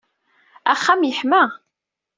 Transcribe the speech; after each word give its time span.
Axxam 0.73 1.01
yeḥma. 1.03 1.43